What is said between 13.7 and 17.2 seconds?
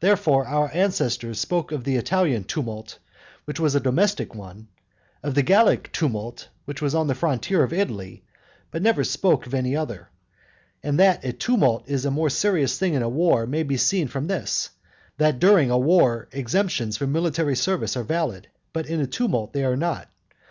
seen from this, that during a war exemptions from